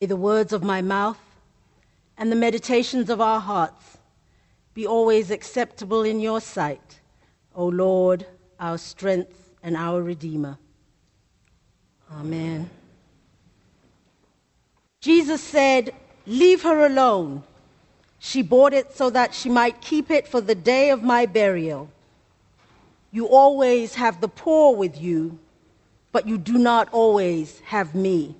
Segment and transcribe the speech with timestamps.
[0.00, 1.20] May the words of my mouth
[2.18, 3.98] and the meditations of our hearts
[4.74, 7.00] be always acceptable in your sight,
[7.54, 8.26] O Lord,
[8.58, 10.58] our strength and our Redeemer.
[12.12, 12.68] Amen.
[15.00, 15.94] Jesus said,
[16.26, 17.42] Leave her alone.
[18.18, 21.90] She bought it so that she might keep it for the day of my burial.
[23.12, 25.38] You always have the poor with you,
[26.10, 28.34] but you do not always have me.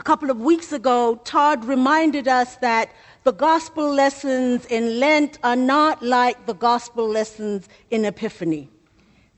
[0.00, 2.90] A couple of weeks ago, Todd reminded us that
[3.24, 8.70] the gospel lessons in Lent are not like the gospel lessons in Epiphany.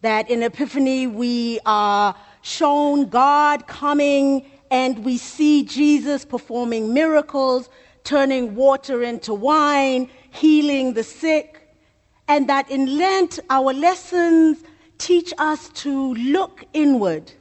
[0.03, 7.69] That in Epiphany, we are shown God coming and we see Jesus performing miracles,
[8.05, 11.75] turning water into wine, healing the sick.
[12.29, 14.63] And that in Lent, our lessons
[14.99, 17.33] teach us to look inward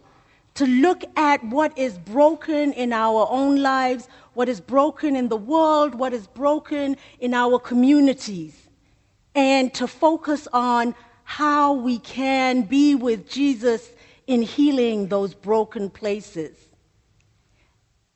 [0.61, 5.35] to look at what is broken in our own lives, what is broken in the
[5.35, 8.69] world, what is broken in our communities,
[9.33, 13.89] and to focus on how we can be with Jesus
[14.27, 16.55] in healing those broken places.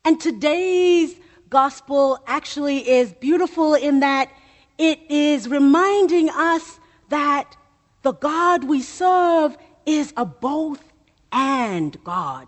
[0.03, 1.15] And today's
[1.49, 4.31] gospel actually is beautiful in that
[4.77, 7.57] it is reminding us that
[8.03, 10.91] the God we serve is a both
[11.35, 12.47] and God.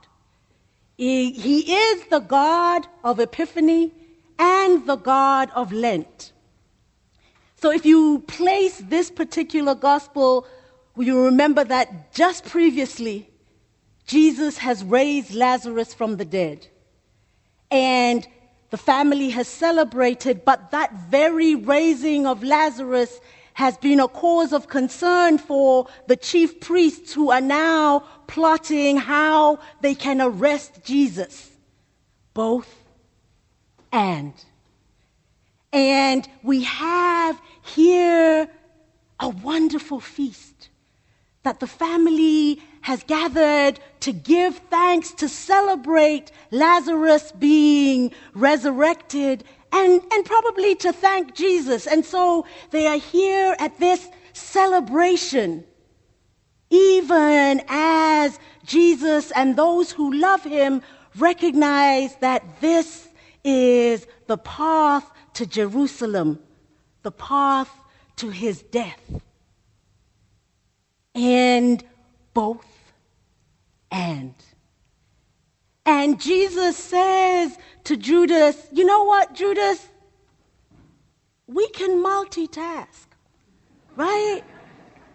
[0.97, 3.93] He is the God of Epiphany
[4.39, 6.31] and the God of Lent.
[7.57, 10.47] So if you place this particular gospel,
[10.97, 13.29] you remember that just previously,
[14.07, 16.65] Jesus has raised Lazarus from the dead.
[17.69, 18.25] And
[18.69, 23.19] the family has celebrated, but that very raising of Lazarus
[23.57, 29.57] has been a cause of concern for the chief priests who are now plotting how
[29.81, 31.49] they can arrest Jesus.
[32.35, 32.71] Both
[33.91, 34.31] and.
[35.73, 38.47] And we have here
[39.19, 40.69] a wonderful feast
[41.41, 50.25] that the family has gathered to give thanks to celebrate Lazarus being resurrected and, and
[50.25, 51.87] probably to thank Jesus.
[51.87, 55.63] And so they are here at this celebration,
[56.69, 60.81] even as Jesus and those who love him
[61.17, 63.07] recognize that this
[63.43, 66.39] is the path to Jerusalem,
[67.03, 67.71] the path
[68.17, 69.01] to his death.
[71.15, 71.83] And
[72.33, 72.65] both
[73.91, 74.35] and.
[75.87, 79.87] And Jesus says to Judas, You know what, Judas?
[81.47, 83.07] We can multitask,
[83.95, 84.41] right?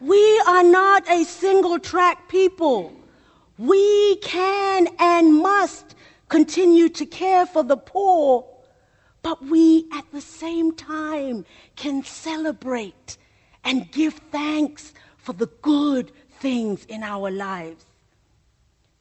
[0.01, 2.91] We are not a single track people.
[3.59, 5.95] We can and must
[6.31, 8.47] continue to care for the poor,
[9.21, 11.45] but we at the same time
[11.77, 13.19] can celebrate
[13.63, 17.85] and give thanks for the good things in our lives.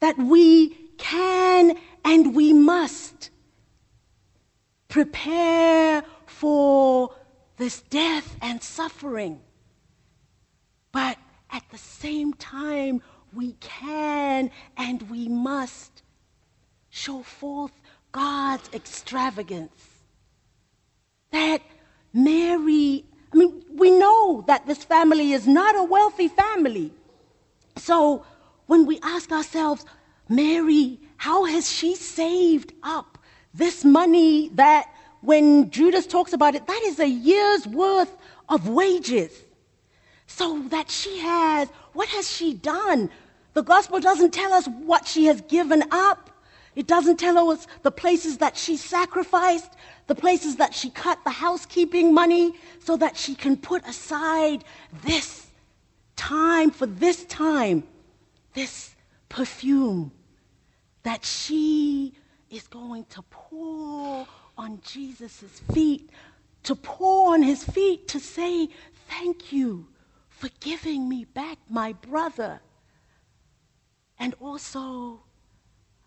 [0.01, 1.75] That we can
[2.05, 3.31] and we must
[4.87, 7.13] prepare for
[7.57, 9.41] this death and suffering.
[10.91, 11.17] But
[11.49, 13.01] at the same time,
[13.33, 16.03] we can and we must
[16.89, 17.71] show forth
[18.11, 19.87] God's extravagance.
[21.31, 21.61] That
[22.13, 26.91] Mary, I mean, we know that this family is not a wealthy family.
[27.77, 28.25] So
[28.67, 29.85] when we ask ourselves,
[30.31, 33.17] Mary, how has she saved up
[33.53, 38.15] this money that when Judas talks about it, that is a year's worth
[38.49, 39.31] of wages.
[40.27, 43.09] So that she has, what has she done?
[43.53, 46.29] The gospel doesn't tell us what she has given up.
[46.75, 49.73] It doesn't tell us the places that she sacrificed,
[50.07, 54.63] the places that she cut the housekeeping money so that she can put aside
[55.03, 55.47] this
[56.15, 57.83] time for this time,
[58.53, 58.95] this
[59.27, 60.11] perfume
[61.03, 62.13] that she
[62.49, 64.27] is going to pour
[64.57, 66.09] on Jesus' feet,
[66.63, 68.69] to pour on his feet to say,
[69.07, 69.87] Thank you
[70.29, 72.61] for giving me back my brother.
[74.17, 75.23] And also,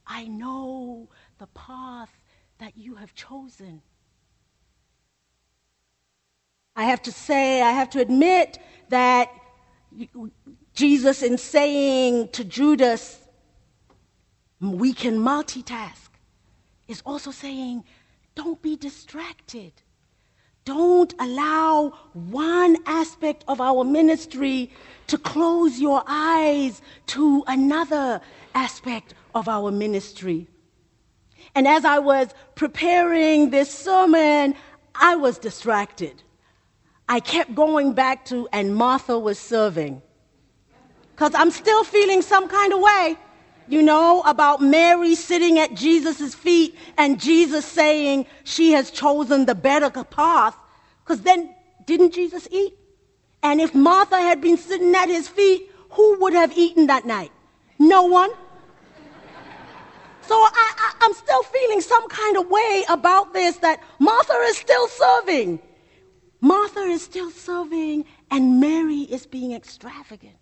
[0.07, 1.09] I know
[1.39, 2.11] the path
[2.59, 3.83] that you have chosen.
[6.77, 8.59] I have to say, I have to admit
[8.89, 9.31] that
[10.75, 13.21] Jesus, in saying to Judas,
[14.73, 16.09] we can multitask,
[16.89, 17.85] is also saying,
[18.35, 19.73] don't be distracted.
[20.65, 24.71] Don't allow one aspect of our ministry
[25.09, 28.21] to close your eyes to another
[28.55, 30.49] aspect of our ministry.
[31.55, 34.55] And as I was preparing this sermon,
[34.95, 36.23] I was distracted.
[37.09, 40.01] I kept going back to, and Martha was serving.
[41.15, 43.17] Because I'm still feeling some kind of way,
[43.69, 49.55] you know, about Mary sitting at Jesus' feet and Jesus saying she has chosen the
[49.55, 50.57] better path.
[51.03, 51.55] Because then,
[51.87, 52.75] didn't Jesus eat?
[53.43, 57.33] And if Martha had been sitting at his feet, who would have eaten that night?
[57.79, 58.31] No one.
[60.23, 64.89] So I, am still feeling some kind of way about this that Martha is still
[64.89, 65.61] serving.
[66.41, 70.37] Martha is still serving, and Mary is being extravagant.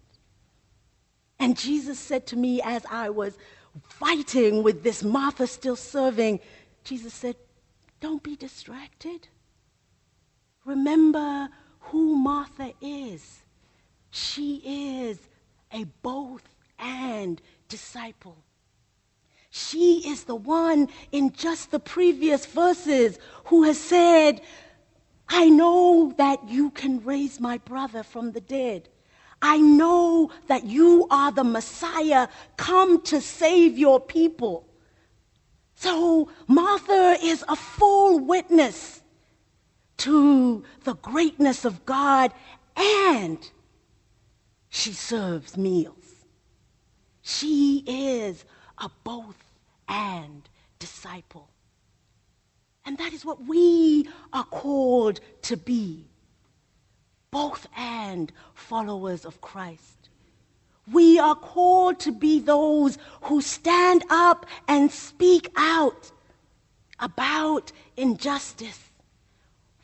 [1.42, 3.36] And Jesus said to me as I was
[3.82, 6.38] fighting with this Martha still serving,
[6.84, 7.34] Jesus said,
[8.00, 9.26] Don't be distracted.
[10.64, 11.48] Remember
[11.80, 13.40] who Martha is.
[14.12, 15.18] She is
[15.72, 16.44] a both
[16.78, 18.36] and disciple.
[19.50, 24.42] She is the one in just the previous verses who has said,
[25.28, 28.88] I know that you can raise my brother from the dead.
[29.42, 34.68] I know that you are the Messiah come to save your people.
[35.74, 39.02] So Martha is a full witness
[39.98, 42.32] to the greatness of God
[42.76, 43.50] and
[44.68, 46.24] she serves meals.
[47.22, 48.44] She is
[48.78, 49.42] a both
[49.88, 50.48] and
[50.78, 51.48] disciple.
[52.84, 56.06] And that is what we are called to be
[57.32, 60.08] both and followers of Christ.
[60.92, 66.12] We are called to be those who stand up and speak out
[67.00, 68.92] about injustice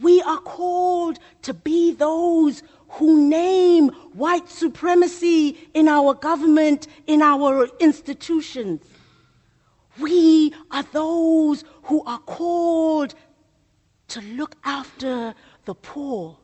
[0.00, 7.68] we are called to be those who name white supremacy in our government, in our
[7.80, 8.82] institutions.
[9.98, 13.14] We are those who are called
[14.08, 15.34] to look after
[15.64, 16.36] the poor.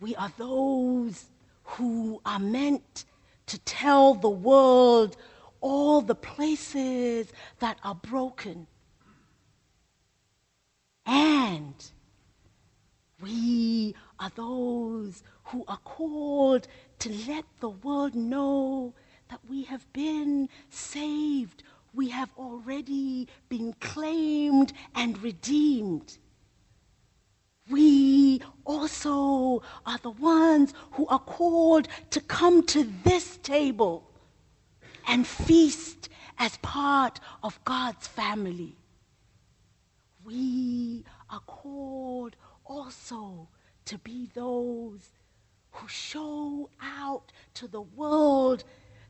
[0.00, 1.26] We are those
[1.62, 3.04] who are meant
[3.46, 5.16] to tell the world
[5.60, 8.66] all the places that are broken
[11.10, 11.74] and
[13.20, 16.68] we are those who are called
[17.00, 18.94] to let the world know
[19.28, 21.62] that we have been saved.
[21.92, 26.18] We have already been claimed and redeemed.
[27.70, 34.10] We also are the ones who are called to come to this table
[35.06, 36.08] and feast
[36.38, 38.76] as part of God's family.
[40.24, 43.48] We are called also
[43.86, 45.08] to be those
[45.72, 48.64] who show out to the world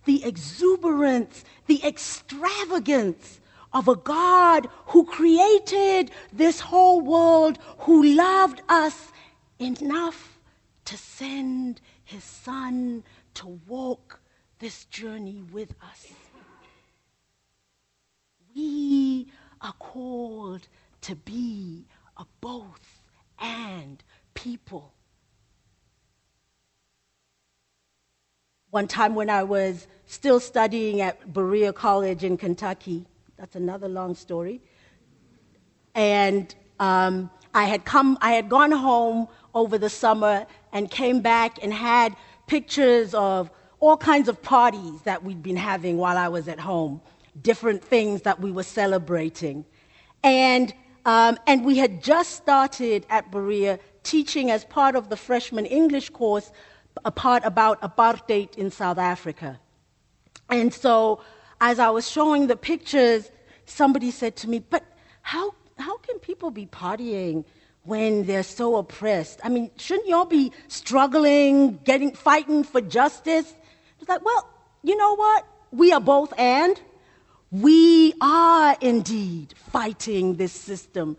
[0.05, 3.41] the exuberance, the extravagance
[3.73, 9.13] of a God who created this whole world, who loved us
[9.59, 10.39] enough
[10.87, 14.21] to send his son to walk
[14.59, 16.09] this journey with us.
[18.55, 19.29] We
[19.61, 20.67] are called
[21.03, 21.87] to be
[22.17, 23.01] a both
[23.39, 24.03] and
[24.35, 24.93] people.
[28.71, 33.05] One time when I was still studying at Berea College in Kentucky,
[33.41, 34.61] that's another long story,
[35.95, 41.59] and um, I had come, I had gone home over the summer and came back
[41.63, 42.15] and had
[42.47, 43.51] pictures of
[43.81, 47.01] all kinds of parties that we'd been having while I was at home,
[47.41, 49.65] different things that we were celebrating.
[50.23, 50.75] And
[51.07, 56.11] um, and we had just started at Berea teaching as part of the freshman English
[56.11, 56.53] course
[57.07, 59.59] a part about apartheid in South Africa.
[60.51, 61.23] And so,
[61.63, 63.31] as I was showing the pictures,
[63.71, 64.85] somebody said to me, But
[65.23, 67.45] how, how can people be partying
[67.85, 69.41] when they're so oppressed?
[69.43, 73.55] I mean, shouldn't y'all be struggling, getting, fighting for justice?
[73.99, 74.49] It's like, Well,
[74.83, 75.47] you know what?
[75.71, 76.81] We are both and.
[77.51, 81.17] We are indeed fighting this system,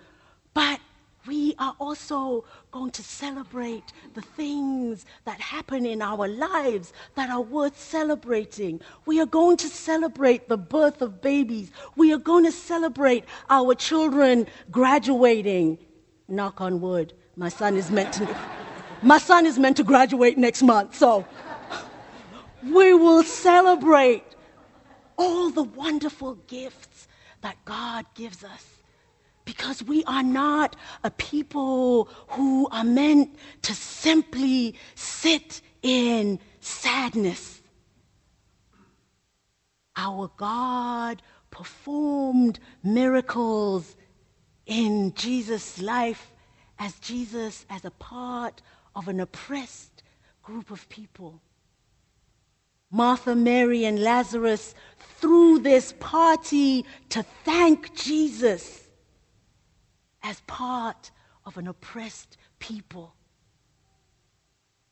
[0.53, 0.79] but
[1.27, 7.41] we are also going to celebrate the things that happen in our lives that are
[7.41, 8.81] worth celebrating.
[9.05, 11.71] We are going to celebrate the birth of babies.
[11.95, 15.77] We are going to celebrate our children graduating.
[16.27, 17.13] Knock on wood.
[17.35, 18.37] My son is meant to
[19.03, 21.25] my son is meant to graduate next month, so
[22.63, 24.23] we will celebrate
[25.17, 27.07] all the wonderful gifts
[27.41, 28.80] that God gives us.
[29.51, 37.61] Because we are not a people who are meant to simply sit in sadness.
[39.97, 43.97] Our God performed miracles
[44.65, 46.31] in Jesus' life
[46.79, 48.61] as Jesus as a part
[48.95, 50.01] of an oppressed
[50.43, 51.41] group of people.
[52.89, 54.75] Martha, Mary, and Lazarus
[55.19, 58.87] threw this party to thank Jesus
[60.23, 61.11] as part
[61.45, 63.15] of an oppressed people.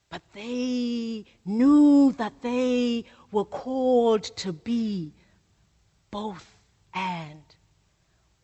[0.10, 5.14] But they knew that they were called to be
[6.10, 6.56] both
[6.94, 7.44] and.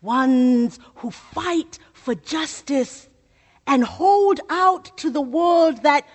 [0.02, 3.10] Ones who fight for justice
[3.66, 6.08] and hold out to the world that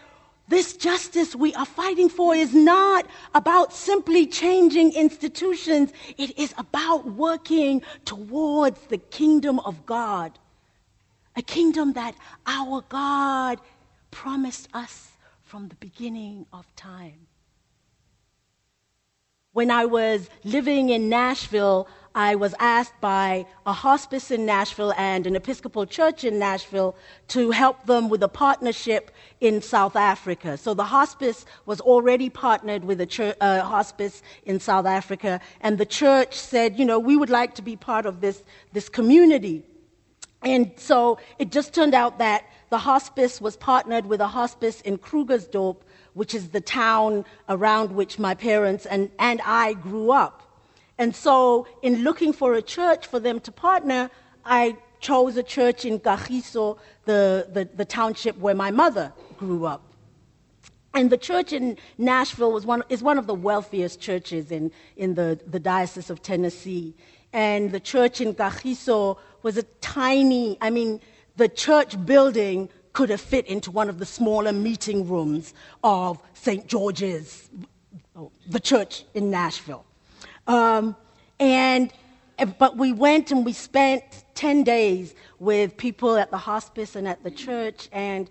[0.46, 5.92] this justice we are fighting for is not about simply changing institutions.
[6.18, 10.38] It is about working towards the kingdom of God.
[11.36, 12.14] A kingdom that
[12.46, 13.60] our God
[14.10, 17.26] promised us from the beginning of time.
[19.52, 25.26] When I was living in Nashville, I was asked by a hospice in Nashville and
[25.26, 26.96] an Episcopal church in Nashville
[27.28, 29.10] to help them with a partnership
[29.40, 30.56] in South Africa.
[30.56, 35.78] So the hospice was already partnered with a church, uh, hospice in South Africa, and
[35.78, 39.64] the church said, you know, we would like to be part of this, this community.
[40.42, 44.96] And so it just turned out that the hospice was partnered with a hospice in
[44.98, 45.76] Krugersdorp,
[46.14, 50.46] which is the town around which my parents and, and I grew up.
[50.98, 54.10] And so, in looking for a church for them to partner,
[54.44, 59.82] I chose a church in Kagiso, the, the, the township where my mother grew up.
[60.92, 65.14] And the church in Nashville was one, is one of the wealthiest churches in, in
[65.14, 66.94] the, the Diocese of Tennessee.
[67.32, 71.00] And the church in Kagiso was a tiny, I mean,
[71.36, 75.54] the church building could have fit into one of the smaller meeting rooms
[75.84, 76.66] of St.
[76.66, 77.48] George's,
[78.48, 79.84] the church in Nashville.
[80.46, 80.96] Um,
[81.38, 81.92] and,
[82.58, 84.02] but we went and we spent
[84.34, 87.88] 10 days with people at the hospice and at the church.
[87.92, 88.28] And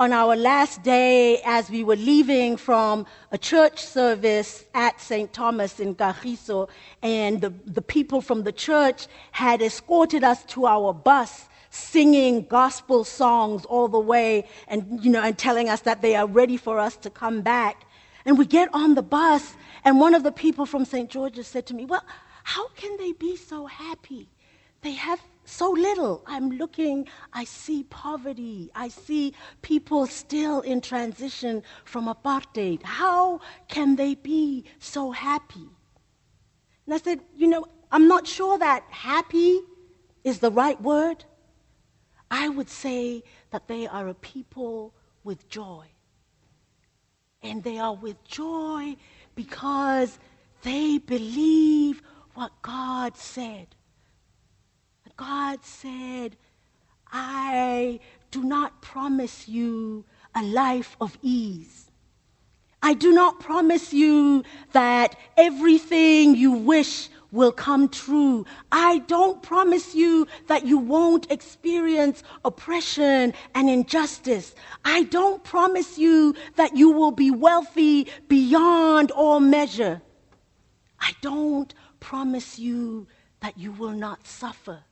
[0.00, 5.30] on our last day, as we were leaving from a church service at St.
[5.30, 6.70] Thomas in Kagiso,
[7.02, 13.04] and the, the people from the church had escorted us to our bus singing gospel
[13.04, 16.80] songs all the way and you know and telling us that they are ready for
[16.80, 17.84] us to come back
[18.24, 19.54] and we get on the bus
[19.84, 21.08] and one of the people from St.
[21.08, 22.04] George's said to me, Well,
[22.42, 24.28] how can they be so happy?
[24.80, 26.22] They have so little.
[26.26, 28.70] I'm looking, I see poverty.
[28.74, 32.82] I see people still in transition from apartheid.
[32.82, 35.68] How can they be so happy?
[36.86, 39.60] And I said, You know, I'm not sure that happy
[40.24, 41.24] is the right word.
[42.30, 45.86] I would say that they are a people with joy.
[47.42, 48.96] And they are with joy
[49.34, 50.18] because
[50.62, 52.02] they believe
[52.34, 53.74] what God said.
[55.20, 56.38] God said,
[57.12, 58.00] I
[58.30, 61.90] do not promise you a life of ease.
[62.82, 68.46] I do not promise you that everything you wish will come true.
[68.72, 74.54] I don't promise you that you won't experience oppression and injustice.
[74.86, 80.00] I don't promise you that you will be wealthy beyond all measure.
[80.98, 83.06] I don't promise you
[83.40, 84.82] that you will not suffer.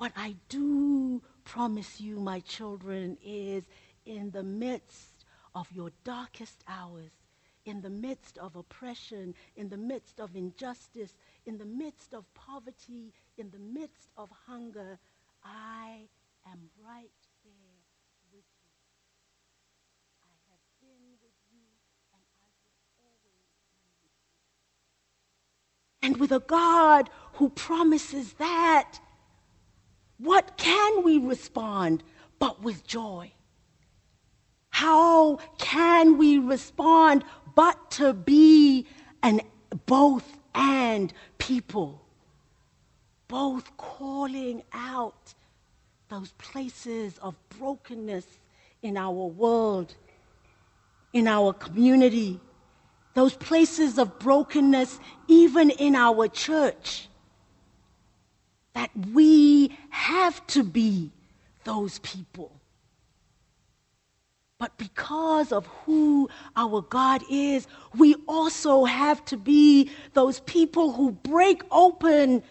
[0.00, 3.64] What I do promise you, my children, is
[4.06, 7.10] in the midst of your darkest hours,
[7.66, 11.12] in the midst of oppression, in the midst of injustice,
[11.44, 14.98] in the midst of poverty, in the midst of hunger,
[15.44, 16.08] I
[16.50, 17.10] am right
[17.44, 17.84] there
[18.32, 18.72] with you.
[20.24, 21.60] I have been with you
[22.14, 22.48] and I
[22.96, 23.52] will always
[24.02, 24.08] be.
[26.06, 28.98] And with a God who promises that,
[30.22, 32.02] what can we respond
[32.38, 33.32] but with joy?
[34.70, 37.24] How can we respond
[37.54, 38.86] but to be
[39.22, 39.40] an
[39.86, 42.02] both and people?
[43.28, 45.34] Both calling out
[46.08, 48.26] those places of brokenness
[48.82, 49.94] in our world,
[51.12, 52.40] in our community,
[53.14, 54.98] those places of brokenness
[55.28, 57.08] even in our church.
[58.74, 59.76] That we
[60.10, 61.10] have to be
[61.64, 62.50] those people.
[64.58, 71.12] But because of who our God is, we also have to be those people who
[71.12, 72.42] break open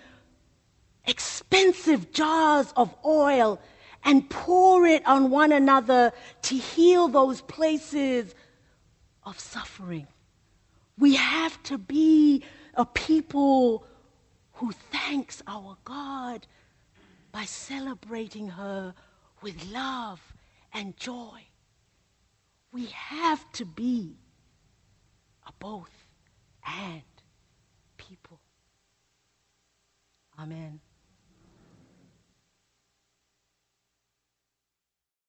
[1.06, 3.60] expensive jars of oil
[4.04, 6.14] and pour it on one another
[6.44, 8.34] to heal those places
[9.24, 10.08] of suffering.
[10.98, 13.86] We have to be a people
[14.54, 16.48] who thanks our God
[17.32, 18.94] by celebrating her
[19.42, 20.22] with love
[20.74, 21.48] and joy.
[22.72, 24.18] We have to be
[25.48, 25.92] a both
[26.66, 27.02] and
[27.98, 28.40] people.
[30.40, 30.80] Amen.